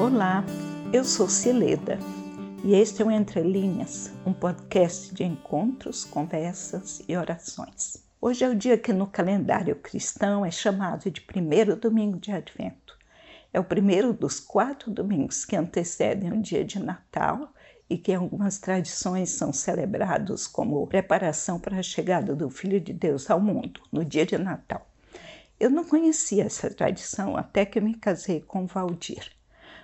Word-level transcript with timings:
Olá, 0.00 0.42
eu 0.94 1.04
sou 1.04 1.28
Cileda 1.28 1.98
e 2.64 2.74
este 2.74 3.02
é 3.02 3.04
o 3.04 3.10
Entre 3.10 3.42
Linhas, 3.42 4.10
um 4.24 4.32
podcast 4.32 5.14
de 5.14 5.24
encontros, 5.24 6.06
conversas 6.06 7.02
e 7.06 7.14
orações. 7.14 8.02
Hoje 8.18 8.42
é 8.42 8.48
o 8.48 8.54
dia 8.54 8.78
que 8.78 8.94
no 8.94 9.06
calendário 9.06 9.76
cristão 9.76 10.42
é 10.42 10.50
chamado 10.50 11.10
de 11.10 11.20
primeiro 11.20 11.76
domingo 11.76 12.18
de 12.18 12.32
Advento. 12.32 12.96
É 13.52 13.60
o 13.60 13.64
primeiro 13.64 14.14
dos 14.14 14.40
quatro 14.40 14.90
domingos 14.90 15.44
que 15.44 15.54
antecedem 15.54 16.32
o 16.32 16.40
dia 16.40 16.64
de 16.64 16.78
Natal 16.78 17.52
e 17.88 17.98
que 17.98 18.12
em 18.12 18.16
algumas 18.16 18.56
tradições 18.56 19.28
são 19.28 19.52
celebrados 19.52 20.46
como 20.46 20.86
preparação 20.86 21.60
para 21.60 21.78
a 21.78 21.82
chegada 21.82 22.34
do 22.34 22.48
Filho 22.48 22.80
de 22.80 22.94
Deus 22.94 23.30
ao 23.30 23.38
mundo, 23.38 23.82
no 23.92 24.02
dia 24.02 24.24
de 24.24 24.38
Natal. 24.38 24.90
Eu 25.60 25.68
não 25.68 25.84
conhecia 25.84 26.44
essa 26.44 26.70
tradição 26.70 27.36
até 27.36 27.66
que 27.66 27.82
me 27.82 27.94
casei 27.94 28.40
com 28.40 28.66
Valdir. 28.66 29.38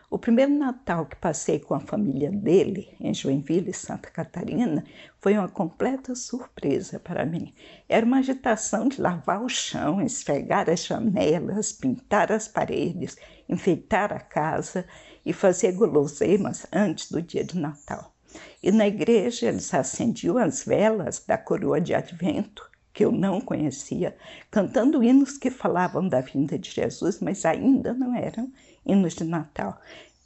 O 0.08 0.20
primeiro 0.20 0.54
Natal 0.54 1.04
que 1.04 1.16
passei 1.16 1.58
com 1.58 1.74
a 1.74 1.80
família 1.80 2.30
dele, 2.30 2.94
em 3.00 3.12
Joinville, 3.12 3.74
Santa 3.74 4.08
Catarina, 4.08 4.84
foi 5.20 5.36
uma 5.36 5.48
completa 5.48 6.14
surpresa 6.14 7.00
para 7.00 7.26
mim. 7.26 7.52
Era 7.88 8.06
uma 8.06 8.18
agitação 8.18 8.86
de 8.86 9.00
lavar 9.00 9.42
o 9.42 9.48
chão, 9.48 10.00
esfregar 10.00 10.70
as 10.70 10.84
janelas, 10.84 11.72
pintar 11.72 12.30
as 12.30 12.46
paredes, 12.46 13.16
enfeitar 13.48 14.12
a 14.12 14.20
casa 14.20 14.86
e 15.24 15.32
fazer 15.32 15.72
guloseimas 15.72 16.66
antes 16.72 17.10
do 17.10 17.20
dia 17.20 17.42
de 17.42 17.58
Natal. 17.58 18.14
E 18.62 18.70
na 18.70 18.86
igreja 18.86 19.48
eles 19.48 19.74
acendiam 19.74 20.38
as 20.38 20.64
velas 20.64 21.24
da 21.26 21.36
coroa 21.36 21.80
de 21.80 21.94
advento, 21.94 22.70
que 22.96 23.04
eu 23.04 23.12
não 23.12 23.42
conhecia, 23.42 24.16
cantando 24.50 25.04
hinos 25.04 25.36
que 25.36 25.50
falavam 25.50 26.08
da 26.08 26.22
vinda 26.22 26.58
de 26.58 26.70
Jesus, 26.70 27.20
mas 27.20 27.44
ainda 27.44 27.92
não 27.92 28.14
eram 28.16 28.50
hinos 28.86 29.12
de 29.14 29.22
Natal. 29.22 29.78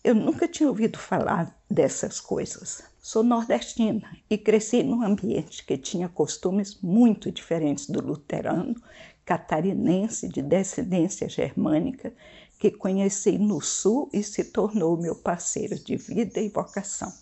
Eu 0.05 0.15
nunca 0.15 0.47
tinha 0.47 0.69
ouvido 0.69 0.97
falar 0.97 1.53
dessas 1.69 2.21
coisas. 2.21 2.81
Sou 3.01 3.25
nordestina 3.25 4.17
e 4.31 4.39
cresci 4.39 4.85
num 4.85 5.03
ambiente 5.03 5.67
que 5.67 5.77
tinha 5.77 6.09
costumes 6.09 6.81
muito 6.81 7.33
diferentes 7.33 7.91
do 7.91 8.01
luterano, 8.01 8.81
catarinense 9.25 10.29
de 10.29 10.41
descendência 10.41 11.29
germânica, 11.29 12.15
que 12.57 12.71
conheci 12.71 13.37
no 13.37 13.61
sul 13.61 14.09
e 14.13 14.23
se 14.23 14.45
tornou 14.45 14.97
meu 14.97 15.17
parceiro 15.17 15.75
de 15.75 15.97
vida 15.97 16.39
e 16.39 16.49
vocação. 16.49 17.13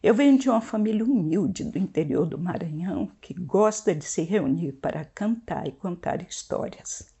Eu 0.00 0.14
venho 0.14 0.38
de 0.38 0.48
uma 0.48 0.60
família 0.60 1.04
humilde 1.04 1.64
do 1.64 1.76
interior 1.76 2.24
do 2.24 2.38
Maranhão 2.38 3.10
que 3.20 3.34
gosta 3.34 3.92
de 3.92 4.04
se 4.04 4.22
reunir 4.22 4.72
para 4.74 5.04
cantar 5.04 5.66
e 5.66 5.72
contar 5.72 6.22
histórias. 6.22 7.12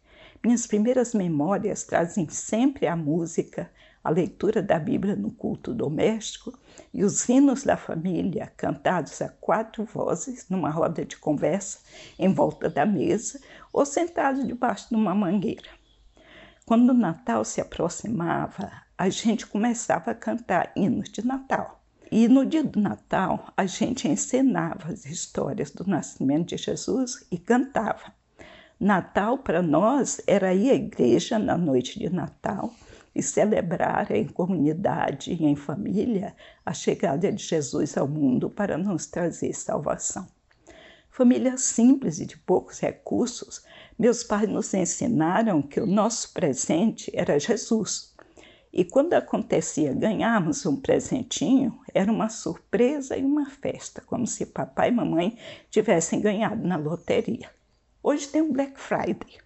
Minhas 0.44 0.64
primeiras 0.64 1.12
memórias 1.12 1.82
trazem 1.82 2.28
sempre 2.28 2.86
a 2.86 2.94
música, 2.94 3.68
a 4.02 4.10
leitura 4.10 4.62
da 4.62 4.78
Bíblia 4.78 5.16
no 5.16 5.32
culto 5.32 5.74
doméstico 5.74 6.56
e 6.94 7.02
os 7.02 7.28
hinos 7.28 7.64
da 7.64 7.76
família 7.76 8.52
cantados 8.56 9.20
a 9.20 9.28
quatro 9.28 9.84
vozes 9.84 10.48
numa 10.48 10.70
roda 10.70 11.04
de 11.04 11.16
conversa 11.16 11.80
em 12.16 12.32
volta 12.32 12.70
da 12.70 12.86
mesa 12.86 13.40
ou 13.72 13.84
sentados 13.84 14.46
debaixo 14.46 14.88
de 14.88 14.94
uma 14.94 15.16
mangueira. 15.16 15.68
Quando 16.64 16.90
o 16.90 16.94
Natal 16.94 17.44
se 17.44 17.60
aproximava, 17.60 18.70
a 18.96 19.08
gente 19.08 19.48
começava 19.48 20.12
a 20.12 20.14
cantar 20.14 20.70
hinos 20.76 21.08
de 21.08 21.26
Natal. 21.26 21.77
E 22.10 22.26
no 22.26 22.46
dia 22.46 22.64
do 22.64 22.80
Natal, 22.80 23.52
a 23.54 23.66
gente 23.66 24.08
encenava 24.08 24.90
as 24.90 25.04
histórias 25.04 25.70
do 25.70 25.86
nascimento 25.86 26.48
de 26.48 26.56
Jesus 26.56 27.26
e 27.30 27.36
cantava. 27.36 28.14
Natal 28.80 29.38
para 29.38 29.60
nós 29.60 30.20
era 30.26 30.54
ir 30.54 30.70
à 30.70 30.74
igreja 30.74 31.38
na 31.38 31.58
noite 31.58 31.98
de 31.98 32.08
Natal 32.08 32.72
e 33.14 33.22
celebrar 33.22 34.10
em 34.10 34.26
comunidade 34.26 35.32
e 35.32 35.44
em 35.44 35.56
família 35.56 36.34
a 36.64 36.72
chegada 36.72 37.30
de 37.30 37.42
Jesus 37.42 37.98
ao 37.98 38.08
mundo 38.08 38.48
para 38.48 38.78
nos 38.78 39.06
trazer 39.06 39.52
salvação. 39.52 40.26
Família 41.10 41.58
simples 41.58 42.20
e 42.20 42.26
de 42.26 42.38
poucos 42.38 42.78
recursos, 42.78 43.64
meus 43.98 44.22
pais 44.22 44.48
nos 44.48 44.72
ensinaram 44.72 45.60
que 45.60 45.80
o 45.80 45.86
nosso 45.86 46.32
presente 46.32 47.10
era 47.12 47.38
Jesus. 47.40 48.07
E 48.72 48.84
quando 48.84 49.14
acontecia 49.14 49.94
ganharmos 49.94 50.66
um 50.66 50.76
presentinho, 50.76 51.80
era 51.94 52.12
uma 52.12 52.28
surpresa 52.28 53.16
e 53.16 53.24
uma 53.24 53.48
festa, 53.48 54.02
como 54.06 54.26
se 54.26 54.46
papai 54.46 54.88
e 54.88 54.92
mamãe 54.92 55.38
tivessem 55.70 56.20
ganhado 56.20 56.66
na 56.66 56.76
loteria. 56.76 57.50
Hoje 58.02 58.28
tem 58.28 58.42
o 58.42 58.52
Black 58.52 58.78
Friday, 58.78 59.38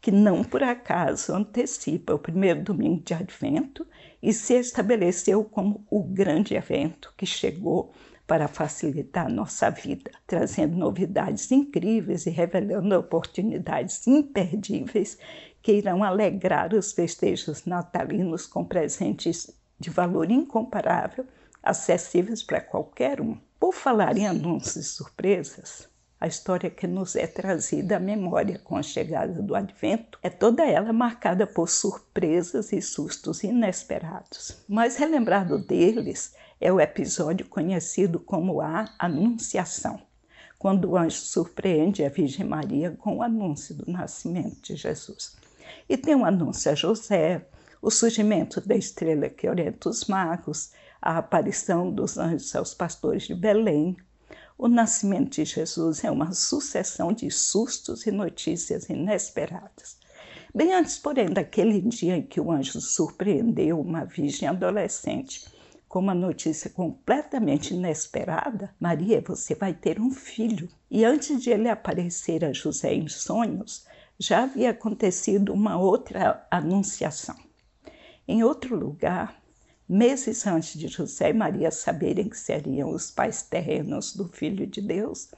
que 0.00 0.10
não 0.10 0.42
por 0.42 0.62
acaso 0.62 1.34
antecipa 1.34 2.14
o 2.14 2.18
primeiro 2.18 2.62
domingo 2.62 3.02
de 3.02 3.14
Advento 3.14 3.86
e 4.22 4.32
se 4.32 4.54
estabeleceu 4.54 5.44
como 5.44 5.84
o 5.90 6.02
grande 6.02 6.54
evento 6.54 7.12
que 7.16 7.26
chegou 7.26 7.92
para 8.26 8.48
facilitar 8.48 9.30
nossa 9.30 9.70
vida, 9.70 10.10
trazendo 10.26 10.76
novidades 10.76 11.50
incríveis 11.52 12.24
e 12.26 12.30
revelando 12.30 12.98
oportunidades 12.98 14.06
imperdíveis 14.06 15.18
que 15.64 15.72
irão 15.72 16.04
alegrar 16.04 16.74
os 16.74 16.92
festejos 16.92 17.64
natalinos 17.64 18.46
com 18.46 18.62
presentes 18.62 19.50
de 19.80 19.88
valor 19.88 20.30
incomparável, 20.30 21.24
acessíveis 21.62 22.42
para 22.42 22.60
qualquer 22.60 23.18
um. 23.18 23.38
Por 23.58 23.72
falar 23.72 24.18
em 24.18 24.26
anúncios 24.26 24.76
e 24.76 24.84
surpresas, 24.84 25.88
a 26.20 26.26
história 26.26 26.68
que 26.68 26.86
nos 26.86 27.16
é 27.16 27.26
trazida 27.26 27.96
à 27.96 27.98
memória 27.98 28.58
com 28.58 28.76
a 28.76 28.82
chegada 28.82 29.40
do 29.40 29.54
Advento 29.54 30.18
é 30.22 30.28
toda 30.28 30.66
ela 30.66 30.92
marcada 30.92 31.46
por 31.46 31.70
surpresas 31.70 32.70
e 32.70 32.82
sustos 32.82 33.42
inesperados. 33.42 34.62
Mais 34.68 34.96
relembrado 34.96 35.58
deles 35.58 36.34
é 36.60 36.70
o 36.70 36.78
episódio 36.78 37.46
conhecido 37.46 38.20
como 38.20 38.60
a 38.60 38.84
Anunciação, 38.98 39.98
quando 40.58 40.90
o 40.90 40.96
anjo 40.98 41.16
surpreende 41.16 42.04
a 42.04 42.10
Virgem 42.10 42.46
Maria 42.46 42.90
com 42.90 43.16
o 43.16 43.22
anúncio 43.22 43.74
do 43.74 43.90
nascimento 43.90 44.60
de 44.60 44.76
Jesus. 44.76 45.42
E 45.88 45.96
tem 45.96 46.14
o 46.14 46.24
anúncio 46.24 46.70
a 46.70 46.74
José, 46.74 47.46
o 47.80 47.90
surgimento 47.90 48.60
da 48.60 48.74
estrela 48.74 49.28
que 49.28 49.48
orienta 49.48 49.88
os 49.88 50.06
magos, 50.06 50.72
a 51.00 51.18
aparição 51.18 51.90
dos 51.90 52.16
anjos 52.16 52.54
aos 52.56 52.72
pastores 52.72 53.24
de 53.24 53.34
Belém, 53.34 53.96
o 54.56 54.68
nascimento 54.68 55.34
de 55.34 55.44
Jesus 55.44 56.04
é 56.04 56.10
uma 56.10 56.32
sucessão 56.32 57.12
de 57.12 57.28
sustos 57.30 58.06
e 58.06 58.12
notícias 58.12 58.88
inesperadas. 58.88 59.98
Bem 60.54 60.72
antes, 60.72 60.96
porém, 60.96 61.28
daquele 61.28 61.80
dia 61.80 62.16
em 62.16 62.22
que 62.22 62.40
o 62.40 62.52
anjo 62.52 62.80
surpreendeu 62.80 63.80
uma 63.80 64.04
virgem 64.04 64.48
adolescente 64.48 65.44
com 65.88 65.98
uma 65.98 66.14
notícia 66.14 66.70
completamente 66.70 67.74
inesperada: 67.74 68.72
Maria, 68.78 69.20
você 69.20 69.56
vai 69.56 69.74
ter 69.74 70.00
um 70.00 70.12
filho. 70.12 70.68
E 70.88 71.04
antes 71.04 71.42
de 71.42 71.50
ele 71.50 71.68
aparecer 71.68 72.44
a 72.44 72.52
José 72.52 72.94
em 72.94 73.08
sonhos, 73.08 73.84
já 74.18 74.44
havia 74.44 74.70
acontecido 74.70 75.52
uma 75.52 75.76
outra 75.76 76.46
anunciação. 76.50 77.36
Em 78.26 78.42
outro 78.42 78.76
lugar, 78.76 79.42
Meses 79.86 80.46
antes 80.46 80.78
de 80.80 80.88
José 80.88 81.28
e 81.28 81.34
Maria 81.34 81.70
saberem 81.70 82.26
que 82.26 82.38
seriam 82.38 82.88
os 82.88 83.10
pais 83.10 83.42
terrenos 83.42 84.16
do 84.16 84.26
Filho 84.26 84.66
de 84.66 84.80
Deus, 84.80 85.30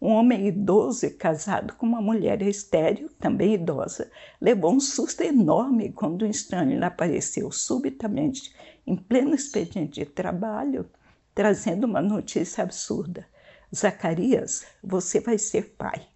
um 0.00 0.10
homem 0.10 0.46
idoso 0.46 1.04
e 1.04 1.10
casado 1.10 1.74
com 1.74 1.84
uma 1.84 2.00
mulher 2.00 2.40
estéril, 2.40 3.10
também 3.18 3.54
idosa, 3.54 4.08
levou 4.40 4.72
um 4.72 4.78
susto 4.78 5.24
enorme 5.24 5.90
quando 5.90 6.24
um 6.24 6.30
estranho 6.30 6.84
apareceu 6.84 7.50
subitamente 7.50 8.54
em 8.86 8.94
pleno 8.94 9.34
expediente 9.34 9.98
de 9.98 10.06
trabalho, 10.06 10.88
trazendo 11.34 11.84
uma 11.84 12.00
notícia 12.00 12.62
absurda. 12.62 13.26
Zacarias, 13.74 14.64
você 14.80 15.18
vai 15.18 15.38
ser 15.38 15.74
pai. 15.76 16.06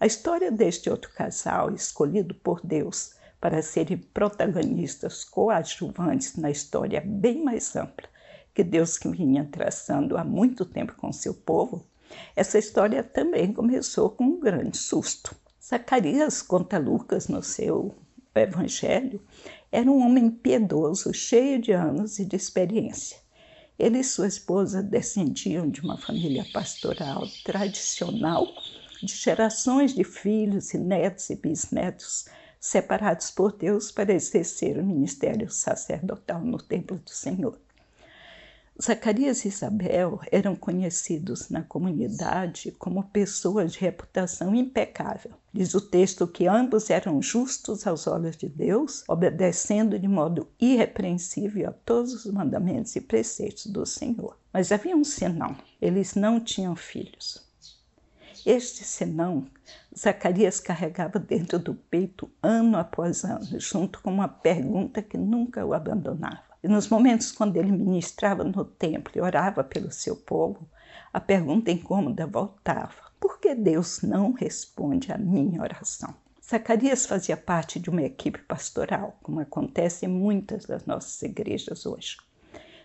A 0.00 0.06
história 0.06 0.50
deste 0.50 0.88
outro 0.88 1.12
casal, 1.12 1.74
escolhido 1.74 2.34
por 2.34 2.60
Deus, 2.64 3.12
para 3.38 3.60
serem 3.60 3.98
protagonistas 3.98 5.24
coadjuvantes 5.24 6.36
na 6.36 6.50
história 6.50 7.02
bem 7.04 7.44
mais 7.44 7.76
ampla 7.76 8.08
que 8.54 8.64
Deus 8.64 8.98
vinha 9.04 9.48
traçando 9.50 10.16
há 10.16 10.24
muito 10.24 10.64
tempo 10.64 10.94
com 10.96 11.12
seu 11.12 11.34
povo, 11.34 11.86
essa 12.34 12.58
história 12.58 13.02
também 13.02 13.52
começou 13.52 14.10
com 14.10 14.24
um 14.24 14.40
grande 14.40 14.76
susto. 14.76 15.36
Zacarias, 15.62 16.42
conta 16.42 16.78
Lucas 16.78 17.28
no 17.28 17.42
seu 17.42 17.94
Evangelho, 18.34 19.20
era 19.70 19.90
um 19.90 20.04
homem 20.04 20.30
piedoso, 20.30 21.12
cheio 21.12 21.60
de 21.60 21.72
anos 21.72 22.18
e 22.18 22.24
de 22.24 22.36
experiência. 22.36 23.18
Ele 23.78 23.98
e 23.98 24.04
sua 24.04 24.26
esposa 24.26 24.82
descendiam 24.82 25.68
de 25.68 25.80
uma 25.80 25.96
família 25.96 26.44
pastoral 26.52 27.22
tradicional, 27.44 28.46
de 29.02 29.14
gerações 29.14 29.94
de 29.94 30.04
filhos 30.04 30.74
e 30.74 30.78
netos 30.78 31.30
e 31.30 31.36
bisnetos 31.36 32.26
separados 32.60 33.30
por 33.30 33.52
Deus 33.52 33.90
para 33.90 34.12
exercer 34.12 34.78
o 34.78 34.84
ministério 34.84 35.50
sacerdotal 35.50 36.40
no 36.40 36.58
templo 36.58 36.98
do 36.98 37.10
Senhor. 37.10 37.58
Zacarias 38.82 39.44
e 39.44 39.48
Isabel 39.48 40.20
eram 40.32 40.56
conhecidos 40.56 41.50
na 41.50 41.62
comunidade 41.62 42.72
como 42.72 43.02
pessoas 43.04 43.72
de 43.72 43.78
reputação 43.78 44.54
impecável. 44.54 45.32
Diz 45.52 45.74
o 45.74 45.80
texto 45.82 46.26
que 46.26 46.46
ambos 46.46 46.88
eram 46.88 47.20
justos 47.20 47.86
aos 47.86 48.06
olhos 48.06 48.38
de 48.38 48.48
Deus, 48.48 49.04
obedecendo 49.06 49.98
de 49.98 50.08
modo 50.08 50.48
irrepreensível 50.58 51.68
a 51.68 51.72
todos 51.72 52.24
os 52.24 52.32
mandamentos 52.32 52.96
e 52.96 53.02
preceitos 53.02 53.66
do 53.66 53.84
Senhor. 53.84 54.38
Mas 54.50 54.72
havia 54.72 54.96
um 54.96 55.04
senão: 55.04 55.54
eles 55.80 56.14
não 56.14 56.40
tinham 56.40 56.74
filhos. 56.74 57.49
Este 58.46 58.84
senão, 58.84 59.46
Zacarias 59.96 60.60
carregava 60.60 61.18
dentro 61.18 61.58
do 61.58 61.74
peito 61.74 62.30
ano 62.42 62.78
após 62.78 63.24
ano, 63.24 63.60
junto 63.60 64.00
com 64.00 64.10
uma 64.10 64.28
pergunta 64.28 65.02
que 65.02 65.18
nunca 65.18 65.64
o 65.64 65.74
abandonava. 65.74 66.42
E 66.62 66.68
nos 66.68 66.88
momentos 66.88 67.32
quando 67.32 67.56
ele 67.56 67.72
ministrava 67.72 68.44
no 68.44 68.64
templo 68.64 69.12
e 69.14 69.20
orava 69.20 69.64
pelo 69.64 69.90
seu 69.90 70.16
povo, 70.16 70.68
a 71.12 71.20
pergunta 71.20 71.70
incômoda 71.70 72.26
voltava: 72.26 73.10
por 73.18 73.38
que 73.38 73.54
Deus 73.54 74.02
não 74.02 74.32
responde 74.32 75.12
à 75.12 75.18
minha 75.18 75.60
oração? 75.60 76.14
Zacarias 76.42 77.06
fazia 77.06 77.36
parte 77.36 77.78
de 77.78 77.90
uma 77.90 78.02
equipe 78.02 78.40
pastoral, 78.40 79.18
como 79.22 79.40
acontece 79.40 80.06
em 80.06 80.08
muitas 80.08 80.64
das 80.64 80.84
nossas 80.84 81.22
igrejas 81.22 81.86
hoje. 81.86 82.16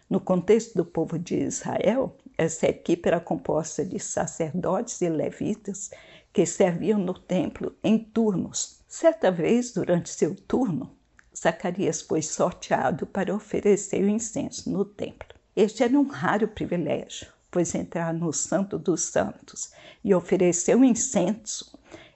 No 0.09 0.19
contexto 0.19 0.75
do 0.75 0.85
povo 0.85 1.17
de 1.17 1.35
Israel, 1.35 2.15
essa 2.37 2.67
equipe 2.67 3.07
era 3.07 3.19
composta 3.19 3.83
de 3.83 3.99
sacerdotes 3.99 5.01
e 5.01 5.09
levitas 5.09 5.89
que 6.31 6.45
serviam 6.45 6.99
no 6.99 7.13
templo 7.13 7.75
em 7.83 7.97
turnos. 7.97 8.83
Certa 8.87 9.31
vez, 9.31 9.73
durante 9.73 10.09
seu 10.09 10.35
turno, 10.35 10.95
Zacarias 11.35 12.01
foi 12.01 12.21
sorteado 12.21 13.05
para 13.07 13.33
oferecer 13.33 14.03
o 14.03 14.09
incenso 14.09 14.69
no 14.69 14.85
templo. 14.85 15.29
Este 15.55 15.83
era 15.83 15.97
um 15.97 16.07
raro 16.07 16.47
privilégio, 16.47 17.27
pois 17.49 17.73
entrar 17.73 18.13
no 18.13 18.31
Santo 18.31 18.77
dos 18.77 19.01
Santos 19.01 19.71
e 20.03 20.13
oferecer 20.13 20.75
o 20.75 20.83
incenso 20.83 21.75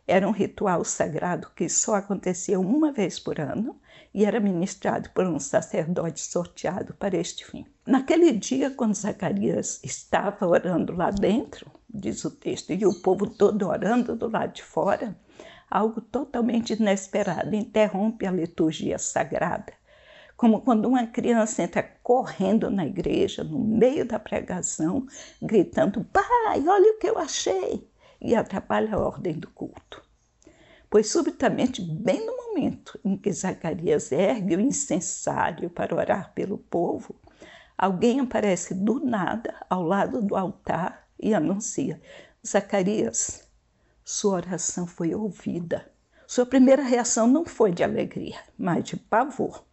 era 0.10 0.28
um 0.28 0.32
ritual 0.32 0.84
sagrado 0.84 1.52
que 1.56 1.70
só 1.70 1.94
acontecia 1.94 2.60
uma 2.60 2.92
vez 2.92 3.20
por 3.20 3.40
ano 3.40 3.80
e 4.14 4.26
era 4.26 4.40
ministrado 4.40 5.10
por 5.12 5.26
um 5.26 5.40
sacerdote 5.40 6.20
sorteado 6.20 6.94
para 6.94 7.18
este 7.18 7.46
fim. 7.46 7.66
Naquele 7.86 8.32
dia, 8.32 8.72
quando 8.72 8.94
Zacarias 8.94 9.80
estava 9.84 10.48
orando 10.48 10.94
lá 10.94 11.12
dentro, 11.12 11.72
diz 11.90 12.24
o 12.26 12.32
texto, 12.32 12.72
e 12.72 12.86
o 12.86 13.02
povo 13.02 13.28
todo 13.28 13.68
orando 13.68 14.16
do 14.16 14.30
lado 14.30 14.54
de 14.54 14.64
fora, 14.64 15.16
algo 15.70 16.02
totalmente 16.02 16.74
inesperado 16.74 17.56
interrompe 17.56 18.26
a 18.26 18.32
liturgia 18.32 18.98
sagrada. 18.98 19.74
Como 20.36 20.62
quando 20.62 20.88
uma 20.88 21.06
criança 21.06 21.64
entra 21.64 21.84
correndo 22.02 22.70
na 22.72 22.86
igreja, 22.86 23.44
no 23.44 23.60
meio 23.60 24.06
da 24.06 24.18
pregação, 24.18 25.06
gritando: 25.42 26.04
Pai, 26.06 26.66
olha 26.66 26.94
o 26.94 26.98
que 26.98 27.10
eu 27.10 27.18
achei! 27.18 27.90
e 28.22 28.36
atrapalha 28.36 28.96
a 28.96 29.00
ordem 29.00 29.34
do 29.34 29.50
culto. 29.50 30.04
Pois 30.90 31.12
subitamente, 31.12 31.84
bem 31.84 32.26
no 32.26 32.36
momento 32.36 33.00
em 33.06 33.16
que 33.16 33.32
Zacarias 33.32 34.12
ergue 34.12 34.56
o 34.56 34.60
incensário 34.60 35.70
para 35.70 35.96
orar 35.96 36.34
pelo 36.34 36.58
povo, 36.58 37.16
alguém 37.78 38.20
aparece 38.20 38.74
do 38.74 39.00
nada 39.00 39.54
ao 39.70 39.84
lado 39.84 40.20
do 40.20 40.36
altar 40.36 41.08
e 41.20 41.34
anuncia: 41.34 42.02
Zacarias, 42.46 43.48
sua 44.04 44.38
oração 44.38 44.88
foi 44.88 45.14
ouvida. 45.14 45.92
Sua 46.26 46.46
primeira 46.46 46.82
reação 46.82 47.28
não 47.28 47.46
foi 47.46 47.72
de 47.72 47.84
alegria, 47.84 48.40
mas 48.58 48.84
de 48.84 48.98
pavor. 48.98 49.64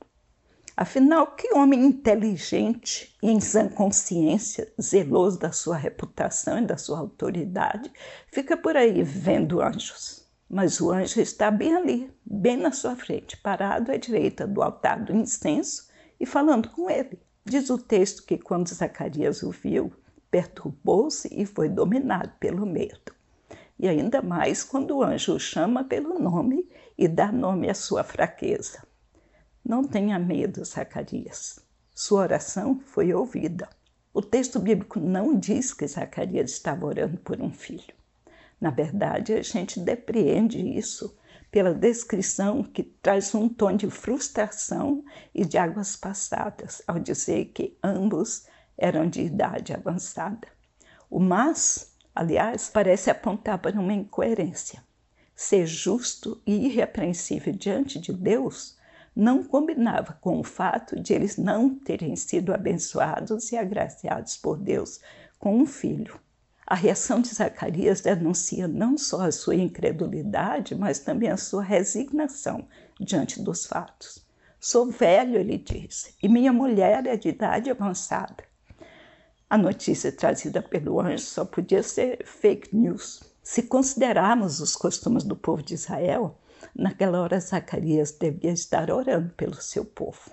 Afinal, 0.77 1.29
que 1.29 1.55
homem 1.55 1.87
inteligente 1.87 3.17
e 3.23 3.31
em 3.31 3.41
sã 3.41 3.67
consciência, 3.67 4.71
zeloso 4.79 5.39
da 5.39 5.51
sua 5.51 5.77
reputação 5.77 6.59
e 6.59 6.67
da 6.67 6.77
sua 6.77 6.99
autoridade, 6.99 7.91
fica 8.31 8.55
por 8.55 8.77
aí 8.77 9.03
vendo 9.03 9.63
anjos? 9.63 10.26
Mas 10.49 10.81
o 10.81 10.91
anjo 10.91 11.21
está 11.21 11.51
bem 11.51 11.75
ali, 11.75 12.11
bem 12.25 12.57
na 12.57 12.71
sua 12.73 12.95
frente, 12.95 13.37
parado 13.37 13.91
à 13.91 13.97
direita 13.97 14.47
do 14.47 14.63
altar 14.63 15.03
do 15.05 15.15
incenso 15.15 15.89
e 16.21 16.25
falando 16.25 16.71
com 16.71 16.89
ele. 16.89 17.19
Diz 17.45 17.71
o 17.71 17.79
texto 17.79 18.25
que 18.25 18.39
quando 18.39 18.69
Zacarias 18.69 19.43
o 19.43 19.51
viu, 19.51 19.93
perturbou-se 20.31 21.29
e 21.33 21.45
foi 21.45 21.69
dominado 21.69 22.33
pelo 22.39 22.65
medo 22.65 23.17
e 23.79 23.89
ainda 23.89 24.23
mais 24.23 24.65
quando 24.65 24.97
o 24.97 25.03
anjo 25.03 25.35
o 25.35 25.41
chama 25.41 25.85
pelo 25.85 26.19
nome 26.19 26.69
e 26.97 27.07
dá 27.07 27.31
nome 27.31 27.69
à 27.69 27.75
sua 27.75 28.03
fraqueza. 28.03 28.83
Não 29.65 29.85
tenha 29.85 30.19
medo, 30.19 30.65
Zacarias. 30.65 31.59
Sua 31.95 32.23
oração 32.23 32.81
foi 32.81 33.13
ouvida. 33.13 33.69
O 34.15 34.23
texto 34.23 34.59
bíblico 34.59 34.99
não 34.99 35.39
diz 35.39 35.75
que 35.75 35.87
Zacarias 35.87 36.53
estava 36.53 36.87
orando 36.87 37.19
por 37.19 37.41
um 37.41 37.53
filho. 37.53 37.95
Na 38.61 38.71
verdade, 38.71 39.35
a 39.35 39.43
gente 39.43 39.81
depreende 39.81 40.59
isso 40.59 41.17
pela 41.51 41.75
descrição 41.75 42.63
que 42.63 42.83
traz 42.83 43.35
um 43.35 43.49
tom 43.49 43.77
de 43.77 43.89
frustração 43.89 45.05
e 45.35 45.45
de 45.45 45.57
águas 45.59 45.97
passadas, 45.97 46.83
ao 46.87 46.99
dizer 46.99 47.47
que 47.47 47.79
ambos 47.83 48.47
eram 48.77 49.09
de 49.09 49.23
idade 49.23 49.73
avançada. 49.73 50.49
O 51.09 51.21
mas 51.21 51.97
aliás, 52.17 52.71
parece 52.71 53.11
apontar 53.11 53.59
para 53.59 53.79
uma 53.79 53.93
incoerência. 53.93 54.83
Ser 55.35 55.67
justo 55.67 56.41
e 56.47 56.67
irrepreensível 56.67 57.53
diante 57.53 58.01
de 58.01 58.11
Deus 58.11 58.79
não 59.15 59.45
combinava 59.45 60.15
com 60.15 60.41
o 60.41 60.45
fato 60.45 60.99
de 60.99 61.13
eles 61.13 61.37
não 61.37 61.75
terem 61.75 62.17
sido 62.17 62.55
abençoados 62.55 63.53
e 63.53 63.57
agraciados 63.57 64.37
por 64.39 64.57
Deus 64.57 64.99
com 65.39 65.59
um 65.59 65.67
filho. 65.67 66.19
A 66.69 66.75
reação 66.75 67.21
de 67.21 67.29
Zacarias 67.29 68.01
denuncia 68.01 68.67
não 68.67 68.99
só 68.99 69.21
a 69.21 69.31
sua 69.31 69.55
incredulidade, 69.55 70.75
mas 70.75 70.99
também 70.99 71.31
a 71.31 71.37
sua 71.37 71.63
resignação 71.63 72.67
diante 72.99 73.41
dos 73.41 73.67
fatos. 73.67 74.27
Sou 74.59 74.91
velho, 74.91 75.39
ele 75.39 75.59
diz, 75.59 76.17
e 76.21 76.29
minha 76.29 76.53
mulher 76.53 77.07
é 77.07 77.17
de 77.17 77.29
idade 77.29 77.71
avançada. 77.71 78.43
A 79.49 79.57
notícia 79.57 80.11
trazida 80.11 80.61
pelo 80.61 81.01
anjo 81.01 81.25
só 81.25 81.45
podia 81.45 81.85
ser 81.85 82.27
fake 82.27 82.75
news. 82.75 83.23
Se 83.45 83.63
considerarmos 83.63 84.59
os 84.59 84.75
costumes 84.75 85.23
do 85.23 85.37
povo 85.37 85.63
de 85.63 85.75
Israel, 85.75 86.37
naquela 86.75 87.21
hora 87.21 87.39
Zacarias 87.39 88.11
devia 88.11 88.51
estar 88.51 88.91
orando 88.91 89.33
pelo 89.35 89.55
seu 89.55 89.85
povo. 89.85 90.33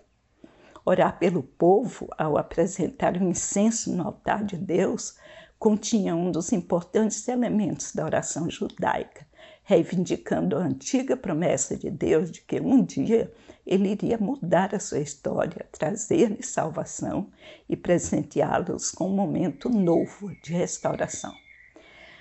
Orar 0.84 1.20
pelo 1.20 1.44
povo, 1.44 2.08
ao 2.18 2.40
apresentar 2.40 3.16
o 3.16 3.24
incenso 3.24 3.96
no 3.96 4.04
altar 4.08 4.44
de 4.44 4.58
Deus, 4.58 5.16
continha 5.64 6.14
um 6.14 6.30
dos 6.30 6.52
importantes 6.52 7.26
elementos 7.26 7.94
da 7.94 8.04
oração 8.04 8.50
judaica, 8.50 9.26
reivindicando 9.64 10.58
a 10.58 10.60
antiga 10.60 11.16
promessa 11.16 11.78
de 11.78 11.90
Deus 11.90 12.30
de 12.30 12.42
que 12.42 12.60
um 12.60 12.84
dia 12.84 13.32
ele 13.66 13.88
iria 13.88 14.18
mudar 14.18 14.76
a 14.76 14.80
sua 14.82 15.00
história, 15.00 15.66
trazer-lhes 15.72 16.50
salvação 16.50 17.32
e 17.70 17.78
presenteá-los 17.78 18.92
com 18.92 19.08
um 19.08 19.16
momento 19.16 19.70
novo 19.70 20.36
de 20.44 20.52
restauração. 20.52 21.34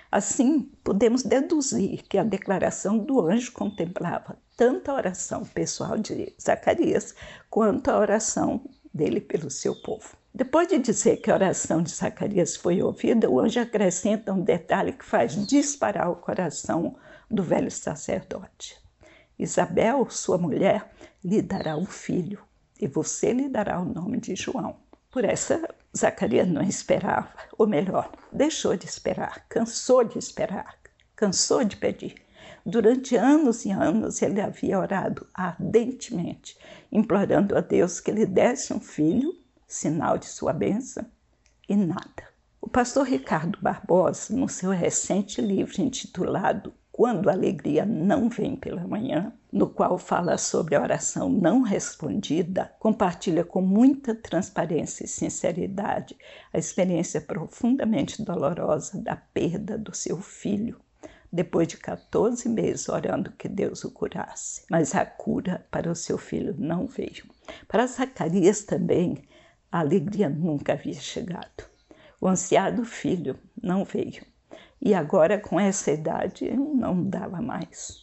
Assim, 0.09 0.71
podemos 0.81 1.21
deduzir 1.21 2.03
que 2.03 2.17
a 2.17 2.23
declaração 2.23 2.97
do 2.97 3.19
anjo 3.19 3.51
contemplava 3.51 4.37
tanto 4.55 4.89
a 4.89 4.93
oração 4.93 5.43
pessoal 5.43 5.97
de 5.97 6.33
Zacarias 6.41 7.13
quanto 7.49 7.91
a 7.91 7.99
oração 7.99 8.63
dele 8.93 9.19
pelo 9.19 9.49
seu 9.49 9.75
povo. 9.81 10.22
Depois 10.35 10.67
de 10.67 10.79
dizer 10.79 11.17
que 11.17 11.29
a 11.29 11.35
oração 11.35 11.83
de 11.83 11.91
Zacarias 11.91 12.55
foi 12.55 12.81
ouvida, 12.81 13.29
o 13.29 13.39
anjo 13.39 13.59
acrescenta 13.59 14.33
um 14.33 14.41
detalhe 14.41 14.91
que 14.91 15.05
faz 15.05 15.35
disparar 15.45 16.09
o 16.09 16.15
coração 16.15 16.95
do 17.29 17.43
velho 17.43 17.69
sacerdote. 17.69 18.75
Isabel, 19.37 20.09
sua 20.09 20.39
mulher, 20.39 20.91
lhe 21.23 21.39
dará 21.39 21.77
um 21.77 21.85
filho, 21.85 22.39
e 22.81 22.87
você 22.87 23.31
lhe 23.31 23.47
dará 23.47 23.79
o 23.79 23.85
nome 23.85 24.19
de 24.19 24.35
João. 24.35 24.77
Por 25.11 25.23
essa, 25.23 25.61
Zacarias 25.95 26.47
não 26.47 26.63
esperava, 26.63 27.29
ou 27.55 27.67
melhor, 27.67 28.11
deixou 28.31 28.75
de 28.75 28.87
esperar, 28.87 29.45
cansou 29.47 30.03
de 30.03 30.17
esperar, 30.17 30.79
cansou 31.15 31.63
de 31.63 31.77
pedir. 31.77 32.15
Durante 32.65 33.15
anos 33.15 33.65
e 33.65 33.71
anos 33.71 34.19
ele 34.19 34.41
havia 34.41 34.79
orado 34.79 35.27
ardentemente, 35.31 36.57
implorando 36.91 37.55
a 37.55 37.61
Deus 37.61 37.99
que 37.99 38.09
lhe 38.09 38.25
desse 38.25 38.73
um 38.73 38.79
filho, 38.79 39.42
sinal 39.73 40.19
de 40.19 40.27
sua 40.27 40.53
bênção, 40.53 41.03
e 41.67 41.75
nada. 41.75 42.29
O 42.61 42.69
pastor 42.69 43.07
Ricardo 43.07 43.57
Barbosa, 43.59 44.35
no 44.35 44.47
seu 44.47 44.69
recente 44.69 45.41
livro 45.41 45.81
intitulado 45.81 46.71
quando 46.91 47.27
a 47.27 47.33
alegria 47.33 47.83
não 47.83 48.29
vem 48.29 48.55
pela 48.55 48.85
manhã, 48.85 49.33
no 49.51 49.67
qual 49.67 49.97
fala 49.97 50.37
sobre 50.37 50.75
a 50.75 50.81
oração 50.81 51.27
não 51.27 51.63
respondida, 51.63 52.71
compartilha 52.77 53.43
com 53.43 53.63
muita 53.63 54.13
transparência 54.13 55.05
e 55.05 55.07
sinceridade 55.07 56.15
a 56.53 56.59
experiência 56.59 57.19
profundamente 57.19 58.23
dolorosa 58.23 59.01
da 59.01 59.15
perda 59.15 59.75
do 59.75 59.95
seu 59.95 60.21
filho, 60.21 60.79
depois 61.31 61.67
de 61.67 61.77
14 61.77 62.47
meses 62.47 62.87
orando 62.87 63.31
que 63.31 63.49
Deus 63.49 63.83
o 63.83 63.89
curasse. 63.89 64.63
Mas 64.69 64.93
a 64.93 65.03
cura 65.03 65.65
para 65.71 65.91
o 65.91 65.95
seu 65.95 66.19
filho 66.19 66.55
não 66.59 66.85
veio. 66.85 67.25
Para 67.67 67.87
Zacarias 67.87 68.63
também, 68.63 69.17
A 69.73 69.79
alegria 69.79 70.29
nunca 70.29 70.73
havia 70.73 70.93
chegado. 70.93 71.63
O 72.21 72.27
ansiado 72.27 72.85
filho 72.85 73.35
não 73.59 73.83
veio. 73.83 74.23
E 74.79 74.93
agora, 74.93 75.39
com 75.39 75.59
essa 75.59 75.89
idade, 75.89 76.55
não 76.55 77.03
dava 77.03 77.41
mais. 77.41 77.97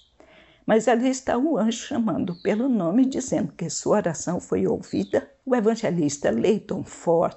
Mas 0.67 0.89
ali 0.89 1.09
está 1.09 1.39
o 1.39 1.57
anjo 1.57 1.79
chamando 1.87 2.35
pelo 2.43 2.69
nome, 2.69 3.07
dizendo 3.07 3.53
que 3.53 3.71
sua 3.71 3.99
oração 3.99 4.41
foi 4.41 4.67
ouvida. 4.67 5.31
O 5.47 5.55
evangelista 5.55 6.29
Leighton 6.29 6.83
Ford, 6.83 7.37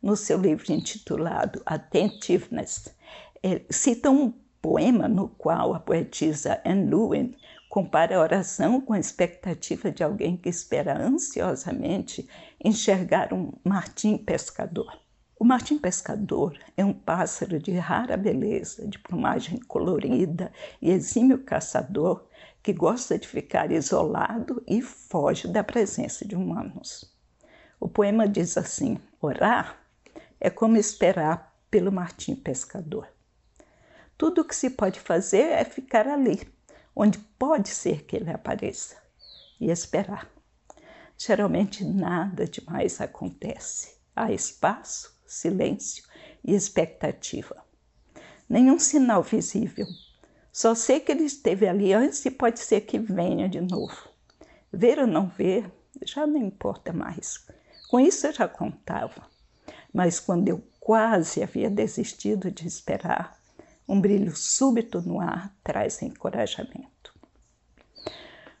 no 0.00 0.16
seu 0.16 0.38
livro 0.38 0.72
intitulado 0.72 1.60
Attentiveness, 1.66 2.96
cita 3.68 4.10
um 4.10 4.32
poema 4.62 5.06
no 5.06 5.28
qual 5.28 5.74
a 5.74 5.80
poetisa 5.80 6.62
Anne 6.64 6.88
Lewin 6.88 7.36
compara 7.68 8.16
a 8.16 8.20
oração 8.20 8.80
com 8.80 8.92
a 8.92 8.98
expectativa 8.98 9.90
de 9.90 10.02
alguém 10.02 10.36
que 10.36 10.48
espera 10.48 10.98
ansiosamente 10.98 12.28
enxergar 12.62 13.32
um 13.32 13.52
martim 13.64 14.16
pescador. 14.16 15.00
O 15.38 15.44
martim 15.44 15.76
pescador 15.76 16.58
é 16.76 16.84
um 16.84 16.94
pássaro 16.94 17.58
de 17.58 17.72
rara 17.72 18.16
beleza, 18.16 18.88
de 18.88 18.98
plumagem 18.98 19.58
colorida 19.60 20.50
e 20.80 20.90
exímio 20.90 21.44
caçador 21.44 22.26
que 22.62 22.72
gosta 22.72 23.18
de 23.18 23.28
ficar 23.28 23.70
isolado 23.70 24.62
e 24.66 24.80
foge 24.80 25.46
da 25.46 25.62
presença 25.62 26.26
de 26.26 26.34
humanos. 26.34 27.14
O 27.78 27.86
poema 27.86 28.26
diz 28.26 28.56
assim: 28.56 28.98
orar 29.20 29.78
é 30.40 30.48
como 30.48 30.78
esperar 30.78 31.54
pelo 31.70 31.92
martim 31.92 32.34
pescador. 32.34 33.06
Tudo 34.16 34.40
o 34.40 34.44
que 34.44 34.56
se 34.56 34.70
pode 34.70 34.98
fazer 34.98 35.48
é 35.48 35.64
ficar 35.64 36.08
ali, 36.08 36.40
onde 36.96 37.18
pode 37.38 37.68
ser 37.68 38.04
que 38.04 38.16
ele 38.16 38.30
apareça, 38.30 38.96
e 39.60 39.70
esperar. 39.70 40.30
Geralmente 41.18 41.84
nada 41.84 42.46
demais 42.46 43.00
acontece. 43.00 43.96
Há 44.14 44.32
espaço, 44.32 45.14
silêncio 45.26 46.04
e 46.42 46.54
expectativa. 46.54 47.62
Nenhum 48.48 48.78
sinal 48.78 49.22
visível. 49.22 49.86
Só 50.50 50.74
sei 50.74 51.00
que 51.00 51.12
ele 51.12 51.24
esteve 51.24 51.68
ali 51.68 51.92
antes 51.92 52.24
e 52.24 52.30
pode 52.30 52.60
ser 52.60 52.82
que 52.82 52.98
venha 52.98 53.46
de 53.46 53.60
novo. 53.60 54.08
Ver 54.72 54.98
ou 54.98 55.06
não 55.06 55.28
ver 55.28 55.70
já 56.02 56.26
não 56.26 56.38
importa 56.38 56.92
mais. 56.92 57.46
Com 57.90 58.00
isso 58.00 58.26
eu 58.26 58.32
já 58.32 58.48
contava. 58.48 59.28
Mas 59.92 60.18
quando 60.18 60.48
eu 60.48 60.62
quase 60.80 61.42
havia 61.42 61.70
desistido 61.70 62.50
de 62.50 62.66
esperar, 62.66 63.35
um 63.88 64.00
brilho 64.00 64.34
súbito 64.34 65.00
no 65.00 65.20
ar 65.20 65.54
traz 65.62 66.02
encorajamento. 66.02 67.14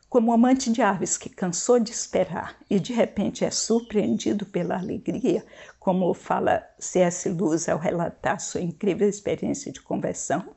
Como 0.08 0.32
amante 0.32 0.70
de 0.70 0.80
aves 0.80 1.18
que 1.18 1.28
cansou 1.28 1.80
de 1.80 1.90
esperar 1.90 2.56
e 2.70 2.78
de 2.78 2.92
repente 2.92 3.44
é 3.44 3.50
surpreendido 3.50 4.46
pela 4.46 4.78
alegria, 4.78 5.44
como 5.80 6.14
fala 6.14 6.64
C.S. 6.78 7.28
Lewis 7.28 7.68
ao 7.68 7.78
relatar 7.78 8.40
sua 8.40 8.60
incrível 8.60 9.08
experiência 9.08 9.72
de 9.72 9.80
conversão, 9.80 10.54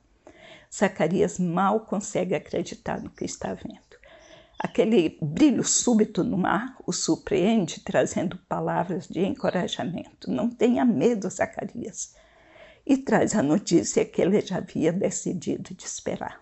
Zacarias 0.71 1.39
mal 1.39 1.79
consegue 1.81 2.35
acreditar 2.35 3.01
no 3.01 3.09
que 3.09 3.25
está 3.25 3.55
vendo. 3.55 3.79
Aquele 4.59 5.17
brilho 5.19 5.63
súbito 5.63 6.23
no 6.23 6.37
mar 6.37 6.75
o 6.85 6.93
surpreende, 6.93 7.79
trazendo 7.79 8.37
palavras 8.47 9.07
de 9.07 9.25
encorajamento. 9.25 10.29
Não 10.29 10.47
tenha 10.47 10.85
medo, 10.85 11.29
Zacarias 11.29 12.13
e 12.89 12.97
traz 12.97 13.35
a 13.35 13.43
notícia 13.43 14.03
que 14.03 14.19
ele 14.19 14.41
já 14.41 14.57
havia 14.57 14.91
decidido 14.91 15.75
de 15.75 15.85
esperar. 15.85 16.41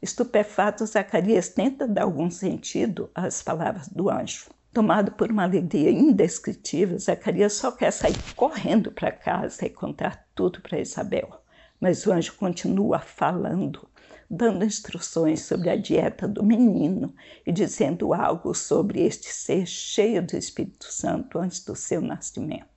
Estupefato, 0.00 0.86
Zacarias 0.86 1.48
tenta 1.48 1.88
dar 1.88 2.04
algum 2.04 2.30
sentido 2.30 3.10
às 3.12 3.42
palavras 3.42 3.88
do 3.88 4.08
anjo. 4.08 4.48
Tomado 4.72 5.10
por 5.12 5.28
uma 5.28 5.42
alegria 5.42 5.90
indescritível, 5.90 6.96
Zacarias 7.00 7.54
só 7.54 7.72
quer 7.72 7.90
sair 7.90 8.16
correndo 8.36 8.92
para 8.92 9.10
casa 9.10 9.66
e 9.66 9.70
contar 9.70 10.24
tudo 10.36 10.60
para 10.60 10.78
Isabel. 10.78 11.42
Mas 11.80 12.06
o 12.06 12.12
anjo 12.12 12.34
continua 12.36 13.00
falando, 13.00 13.88
dando 14.30 14.64
instruções 14.64 15.42
sobre 15.42 15.68
a 15.68 15.76
dieta 15.76 16.28
do 16.28 16.44
menino 16.44 17.12
e 17.44 17.50
dizendo 17.50 18.14
algo 18.14 18.54
sobre 18.54 19.00
este 19.04 19.32
ser 19.32 19.66
cheio 19.66 20.24
do 20.24 20.36
Espírito 20.36 20.86
Santo 20.92 21.40
antes 21.40 21.64
do 21.64 21.74
seu 21.74 22.00
nascimento. 22.00 22.75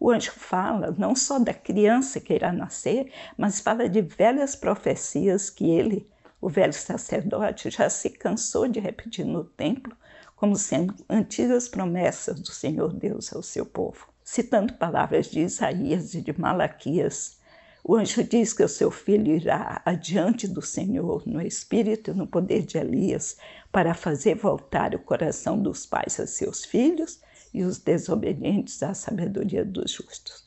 O 0.00 0.10
anjo 0.10 0.30
fala 0.30 0.94
não 0.96 1.16
só 1.16 1.38
da 1.38 1.52
criança 1.52 2.20
que 2.20 2.32
irá 2.32 2.52
nascer, 2.52 3.12
mas 3.36 3.58
fala 3.58 3.88
de 3.88 4.00
velhas 4.00 4.54
profecias 4.54 5.50
que 5.50 5.68
ele, 5.68 6.08
o 6.40 6.48
velho 6.48 6.72
sacerdote, 6.72 7.70
já 7.70 7.90
se 7.90 8.10
cansou 8.10 8.68
de 8.68 8.78
repetir 8.78 9.24
no 9.24 9.42
templo, 9.42 9.96
como 10.36 10.54
sendo 10.54 10.94
antigas 11.10 11.68
promessas 11.68 12.40
do 12.40 12.52
Senhor 12.52 12.92
Deus 12.92 13.32
ao 13.32 13.42
seu 13.42 13.66
povo. 13.66 14.06
Citando 14.22 14.74
palavras 14.74 15.26
de 15.26 15.40
Isaías 15.40 16.14
e 16.14 16.20
de 16.20 16.38
Malaquias, 16.38 17.38
o 17.82 17.96
anjo 17.96 18.22
diz 18.22 18.52
que 18.52 18.62
o 18.62 18.68
seu 18.68 18.90
filho 18.90 19.34
irá 19.34 19.82
adiante 19.84 20.46
do 20.46 20.62
Senhor 20.62 21.22
no 21.26 21.40
espírito 21.40 22.10
e 22.10 22.14
no 22.14 22.26
poder 22.26 22.62
de 22.62 22.78
Elias 22.78 23.36
para 23.72 23.94
fazer 23.94 24.36
voltar 24.36 24.94
o 24.94 24.98
coração 24.98 25.60
dos 25.60 25.86
pais 25.86 26.20
a 26.20 26.26
seus 26.26 26.64
filhos 26.64 27.20
e 27.52 27.64
os 27.64 27.78
desobedientes 27.78 28.82
à 28.82 28.94
sabedoria 28.94 29.64
dos 29.64 29.90
justos. 29.92 30.44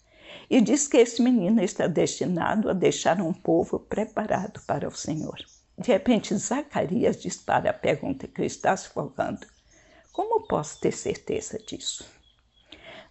E 0.50 0.60
diz 0.62 0.88
que 0.88 0.98
esse 0.98 1.22
menino 1.22 1.62
está 1.62 1.88
destinado 1.88 2.70
a 2.70 2.74
deixar 2.74 3.22
um 3.22 3.34
povo 3.34 3.80
preparado 3.80 4.62
para 4.68 4.88
o 4.88 4.96
Senhor. 4.96 5.38
De 5.78 5.92
repente, 5.92 6.36
Zacarias 6.36 7.22
dispara 7.22 7.70
a 7.70 7.74
pergunta 7.74 8.28
que 8.28 8.44
está 8.44 8.76
se 8.76 8.90
colocando: 8.90 9.48
Como 10.12 10.46
posso 10.48 10.80
ter 10.80 10.92
certeza 10.92 11.58
disso? 11.58 12.06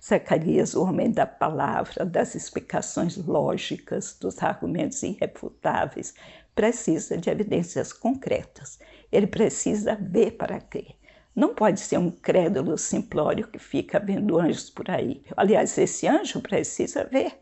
Zacarias, 0.03 0.75
o 0.75 0.83
homem 0.83 1.11
da 1.11 1.27
palavra, 1.27 2.07
das 2.07 2.35
explicações 2.35 3.17
lógicas, 3.17 4.17
dos 4.19 4.43
argumentos 4.43 5.03
irrefutáveis, 5.03 6.15
precisa 6.55 7.17
de 7.19 7.29
evidências 7.29 7.93
concretas. 7.93 8.79
Ele 9.11 9.27
precisa 9.27 9.97
ver 9.97 10.33
para 10.33 10.61
crer. 10.61 11.00
Não 11.35 11.55
pode 11.55 11.81
ser 11.81 11.99
um 11.99 12.11
crédulo 12.11 12.77
simplório 12.77 13.47
que 13.47 13.59
fica 13.59 14.01
vendo 14.01 14.39
anjos 14.39 14.69
por 14.69 14.91
aí. 14.91 15.23
Aliás, 15.37 15.77
esse 15.79 16.07
anjo 16.07 16.41
precisa 16.41 17.05
ver. 17.05 17.39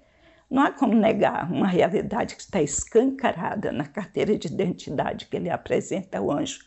Não 0.50 0.62
há 0.62 0.70
como 0.70 0.94
negar 0.94 1.50
uma 1.50 1.66
realidade 1.66 2.36
que 2.36 2.42
está 2.42 2.60
escancarada 2.62 3.72
na 3.72 3.86
carteira 3.86 4.36
de 4.38 4.48
identidade 4.48 5.26
que 5.26 5.36
ele 5.36 5.50
apresenta 5.50 6.18
ao 6.18 6.30
anjo. 6.30 6.64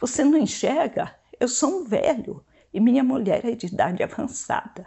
Você 0.00 0.24
não 0.24 0.38
enxerga? 0.38 1.14
Eu 1.38 1.48
sou 1.48 1.80
um 1.80 1.84
velho 1.84 2.44
e 2.72 2.80
minha 2.80 3.04
mulher 3.04 3.44
é 3.44 3.52
de 3.52 3.66
idade 3.66 4.02
avançada. 4.02 4.86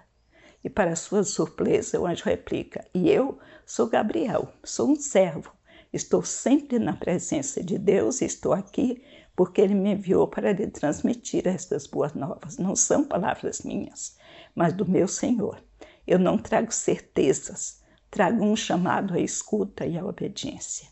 E 0.64 0.70
para 0.70 0.96
sua 0.96 1.24
surpresa, 1.24 2.00
o 2.00 2.06
anjo 2.06 2.26
replica: 2.26 2.86
E 2.94 3.10
eu 3.10 3.40
sou 3.66 3.88
Gabriel, 3.88 4.52
sou 4.64 4.92
um 4.92 4.96
servo. 4.96 5.52
Estou 5.92 6.24
sempre 6.24 6.78
na 6.78 6.94
presença 6.94 7.64
de 7.64 7.80
Deus, 7.80 8.22
estou 8.22 8.54
aqui 8.54 9.02
porque 9.40 9.62
ele 9.62 9.74
me 9.74 9.94
enviou 9.94 10.28
para 10.28 10.52
lhe 10.52 10.68
transmitir 10.68 11.48
estas 11.48 11.88
boas 11.88 12.14
novas. 12.14 12.58
Não 12.58 12.76
são 12.76 13.06
palavras 13.06 13.62
minhas, 13.62 14.18
mas 14.54 14.74
do 14.74 14.86
meu 14.86 15.08
Senhor. 15.08 15.64
Eu 16.06 16.20
não 16.20 16.38
trago 16.38 16.74
certezas, 16.74 17.82
trago 18.12 18.44
um 18.44 18.54
chamado 18.54 19.14
à 19.14 19.20
escuta 19.22 19.86
e 19.86 19.98
à 19.98 20.06
obediência. 20.06 20.90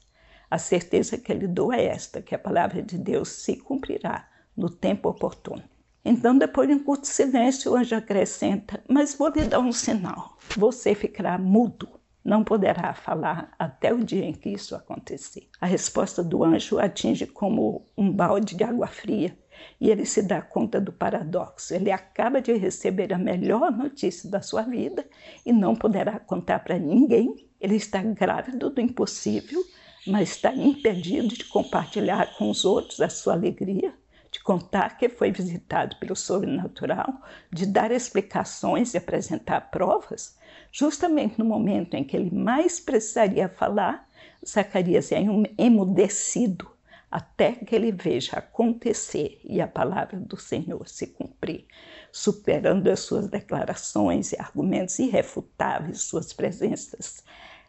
A 0.50 0.58
certeza 0.58 1.18
que 1.18 1.34
lhe 1.34 1.46
dou 1.46 1.74
é 1.74 1.88
esta, 1.88 2.22
que 2.22 2.34
a 2.34 2.39
palavra 2.39 2.82
de 2.82 2.98
Deus 2.98 3.27
se 3.27 3.58
cumprirá 3.58 4.30
no 4.56 4.70
tempo 4.70 5.10
oportuno. 5.10 5.63
Então, 6.06 6.38
depois 6.38 6.70
de 6.70 6.75
um 6.75 6.80
curto 6.82 7.06
silêncio, 7.06 7.74
o 7.74 7.75
anjo 7.75 7.98
acrescenta: 7.98 8.82
Mas 8.88 9.13
vou 9.13 9.27
lhe 9.27 9.44
dar 9.44 9.60
um 9.60 9.74
sinal. 9.74 10.38
Você 10.56 10.96
ficará 10.96 11.38
mudo 11.38 11.97
não 12.27 12.43
poderá 12.43 12.93
falar 12.93 13.53
até 13.57 13.93
o 13.93 14.03
dia 14.03 14.25
em 14.25 14.34
que 14.34 14.50
isso 14.50 14.75
acontecer. 14.75 15.48
A 15.62 15.65
resposta 15.65 16.22
do 16.22 16.43
anjo 16.43 16.77
atinge 16.77 17.25
como 17.25 17.86
um 17.98 18.12
balde 18.12 18.53
de 18.53 18.65
água 18.65 18.86
fria 18.86 19.34
e 19.79 19.89
ele 19.89 20.05
se 20.05 20.22
dá 20.22 20.41
conta 20.41 20.81
do 20.81 20.91
paradoxo. 20.91 21.74
Ele 21.74 21.89
acaba 21.89 22.41
de 22.41 22.51
receber 22.51 23.13
a 23.13 23.17
melhor 23.17 23.72
notícia 23.72 24.29
da 24.29 24.41
sua 24.41 24.63
vida 24.63 25.07
e 25.46 25.53
não 25.53 25.74
poderá 25.74 26.19
contar 26.19 26.60
para 26.60 26.77
ninguém. 26.77 27.48
Ele 27.62 27.77
está 27.77 28.01
grávido 28.01 28.69
do 28.69 28.81
impossível, 28.81 29.63
mas 30.05 30.31
está 30.31 30.53
impedido 30.53 31.29
de 31.29 31.46
compartilhar 31.46 32.36
com 32.38 32.50
os 32.50 32.65
outros 32.65 33.00
a 33.00 33.07
sua 33.07 33.36
alegria, 33.36 33.93
de 34.29 34.41
contar 34.41 34.98
que 34.98 35.07
foi 35.07 35.31
visitado 35.31 35.96
pelo 35.96 36.13
sobrenatural, 36.13 37.22
de 37.53 37.65
dar 37.65 37.89
explicações 37.89 38.93
e 38.93 38.98
apresentar 38.98 39.72
provas. 39.72 40.38
Justamente 40.71 41.39
no 41.39 41.45
momento 41.45 41.95
em 41.95 42.03
que 42.03 42.15
ele 42.15 42.31
mais 42.31 42.79
precisaria 42.79 43.50
falar, 43.50 44.07
Zacarias 44.45 45.12
é 45.12 45.19
emudecido 45.57 46.69
até 47.09 47.53
que 47.53 47.75
ele 47.75 47.91
veja 47.91 48.38
acontecer 48.38 49.39
e 49.43 49.62
a 49.62 49.67
palavra 49.67 50.19
do 50.19 50.38
Senhor 50.38 50.88
se 50.88 51.07
cumprir, 51.07 51.65
superando 52.12 52.88
as 52.89 53.00
suas 53.00 53.27
declarações 53.27 54.33
e 54.33 54.39
argumentos 54.39 55.00
irrefutáveis, 55.00 56.01
suas 56.01 56.33
presenças, 56.33 57.24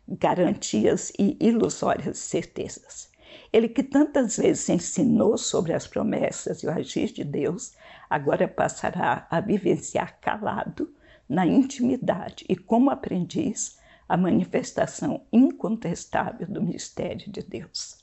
garantias 0.09 1.13
e 1.19 1.37
ilusórias 1.41 2.19
certezas. 2.19 3.11
Ele 3.53 3.69
que 3.69 3.83
tantas 3.83 4.37
vezes 4.39 4.69
ensinou 4.69 5.39
sobre 5.39 5.73
as 5.73 5.87
promessas 5.87 6.63
e 6.63 6.67
o 6.67 6.71
agir 6.71 7.13
de 7.13 7.25
Deus, 7.25 7.75
agora 8.11 8.49
passará 8.49 9.27
a 9.31 9.41
vivenciar 9.41 10.19
calado 10.21 10.93
na 11.29 11.47
intimidade 11.47 12.45
e 12.49 12.57
como 12.57 12.91
aprendiz 12.91 13.79
a 14.09 14.17
manifestação 14.17 15.23
incontestável 15.33 16.47
do 16.47 16.63
mistério 16.63 17.31
de 17.31 17.43
Deus. 17.43 17.99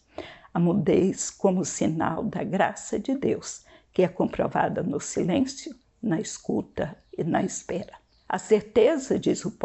A 0.54 0.60
mudez 0.60 1.32
como 1.32 1.66
sinal 1.66 2.24
da 2.24 2.44
graça 2.44 3.00
de 3.00 3.16
Deus, 3.16 3.66
que 3.92 4.04
é 4.04 4.08
comprovada 4.08 4.84
no 4.84 5.00
silêncio, 5.00 5.76
na 6.02 6.20
escuta 6.22 6.96
e 7.18 7.24
na 7.24 7.44
espera. 7.44 7.94
A 8.28 8.38
certeza, 8.38 9.20
diz 9.20 9.46
o 9.46 9.58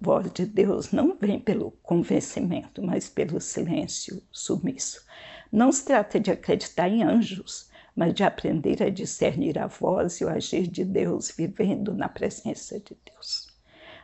voz 0.00 0.32
de 0.32 0.46
Deus, 0.46 0.92
não 0.92 1.16
vem 1.16 1.40
pelo 1.40 1.72
convencimento, 1.82 2.82
mas 2.82 3.08
pelo 3.08 3.40
silêncio 3.40 4.22
submisso. 4.30 5.04
Não 5.50 5.72
se 5.72 5.84
trata 5.84 6.20
de 6.20 6.30
acreditar 6.30 6.88
em 6.88 7.02
anjos, 7.02 7.70
mas 7.94 8.14
de 8.14 8.24
aprender 8.24 8.82
a 8.82 8.90
discernir 8.90 9.58
a 9.58 9.66
voz 9.66 10.20
e 10.20 10.24
o 10.24 10.28
agir 10.28 10.66
de 10.66 10.84
Deus 10.84 11.30
vivendo 11.30 11.94
na 11.94 12.08
presença 12.08 12.80
de 12.80 12.96
Deus. 13.04 13.48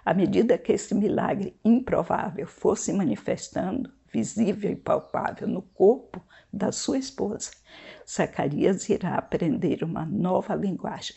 À 0.05 0.13
medida 0.15 0.59
que 0.59 0.73
esse 0.73 0.95
milagre 0.95 1.57
improvável 1.65 2.47
fosse 2.47 2.93
manifestando, 2.93 3.93
visível 4.13 4.71
e 4.71 4.77
palpável 4.77 5.47
no 5.47 5.63
corpo 5.63 6.23
da 6.53 6.73
sua 6.73 6.99
esposa, 6.99 7.51
Zacarias 8.09 8.89
irá 8.89 9.17
aprender 9.17 9.83
uma 9.83 10.05
nova 10.05 10.55
linguagem 10.55 11.17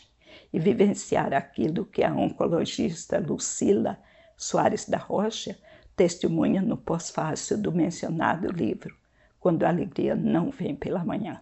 e 0.52 0.58
vivenciar 0.58 1.32
aquilo 1.32 1.86
que 1.86 2.02
a 2.02 2.12
oncologista 2.14 3.18
Lucila 3.18 3.98
Soares 4.36 4.88
da 4.88 4.98
Rocha 4.98 5.58
testemunha 5.94 6.60
no 6.60 6.76
pós-fácil 6.76 7.60
do 7.60 7.70
mencionado 7.70 8.50
livro, 8.50 8.96
Quando 9.38 9.64
a 9.64 9.68
Alegria 9.68 10.14
Não 10.14 10.50
Vem 10.50 10.74
pela 10.74 11.04
Manhã 11.04 11.40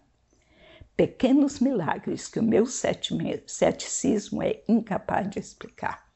pequenos 1.00 1.60
milagres 1.60 2.28
que 2.28 2.38
o 2.38 2.42
meu 2.42 2.66
ceticismo 2.66 4.42
é 4.42 4.60
incapaz 4.68 5.30
de 5.30 5.38
explicar. 5.38 6.06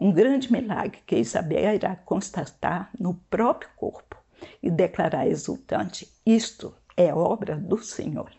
Um 0.00 0.12
grande 0.12 0.52
milagre 0.52 1.02
que 1.04 1.16
Isabel 1.16 1.74
irá 1.74 1.96
constatar 1.96 2.88
no 2.96 3.14
próprio 3.28 3.68
corpo 3.76 4.16
e 4.62 4.70
declarar 4.70 5.26
exultante: 5.26 6.08
Isto 6.24 6.72
é 6.96 7.12
obra 7.12 7.56
do 7.56 7.82
Senhor. 7.82 8.30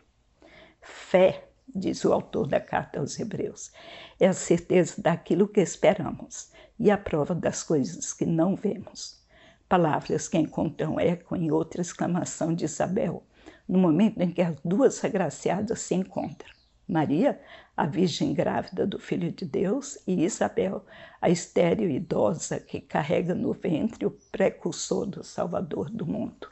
Fé, 0.81 1.49
diz 1.67 2.05
o 2.05 2.13
autor 2.13 2.47
da 2.47 2.61
carta 2.61 3.01
aos 3.01 3.19
Hebreus, 3.19 3.73
é 4.21 4.27
a 4.27 4.33
certeza 4.33 5.01
daquilo 5.01 5.49
que 5.49 5.59
esperamos 5.59 6.49
e 6.79 6.89
a 6.89 6.97
prova 6.97 7.35
das 7.35 7.61
coisas 7.61 8.13
que 8.13 8.25
não 8.25 8.55
vemos. 8.55 9.21
Palavras 9.67 10.29
que 10.29 10.37
encontram 10.37 10.97
eco 10.97 11.35
em 11.35 11.51
outra 11.51 11.81
exclamação 11.81 12.55
de 12.55 12.63
Isabel 12.63 13.21
no 13.71 13.79
momento 13.79 14.19
em 14.21 14.29
que 14.29 14.41
as 14.41 14.57
duas 14.65 15.01
agraciadas 15.05 15.79
se 15.79 15.95
encontram. 15.95 16.53
Maria, 16.85 17.39
a 17.75 17.85
virgem 17.85 18.33
grávida 18.33 18.85
do 18.85 18.99
Filho 18.99 19.31
de 19.31 19.45
Deus, 19.45 19.97
e 20.05 20.25
Isabel, 20.25 20.85
a 21.21 21.29
estéril 21.29 21.89
idosa 21.89 22.59
que 22.59 22.81
carrega 22.81 23.33
no 23.33 23.53
ventre 23.53 24.05
o 24.05 24.11
precursor 24.29 25.05
do 25.05 25.23
Salvador 25.23 25.89
do 25.89 26.05
mundo. 26.05 26.49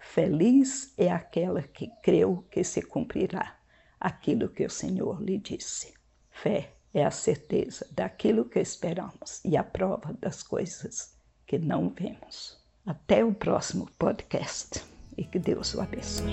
Feliz 0.00 0.92
é 0.98 1.08
aquela 1.08 1.62
que 1.62 1.88
creu 2.02 2.44
que 2.50 2.64
se 2.64 2.82
cumprirá 2.82 3.54
aquilo 4.00 4.48
que 4.48 4.64
o 4.64 4.70
Senhor 4.70 5.22
lhe 5.22 5.38
disse. 5.38 5.94
Fé 6.32 6.72
é 6.92 7.04
a 7.04 7.12
certeza 7.12 7.86
daquilo 7.92 8.44
que 8.44 8.58
esperamos 8.58 9.40
e 9.44 9.56
a 9.56 9.62
prova 9.62 10.16
das 10.20 10.42
coisas 10.42 11.14
que 11.46 11.60
não 11.60 11.90
vemos. 11.90 12.58
Até 12.84 13.24
o 13.24 13.32
próximo 13.32 13.88
podcast 13.96 14.82
e 15.20 15.24
que 15.24 15.38
Deus 15.38 15.74
o 15.74 15.82
abençoe. 15.82 16.32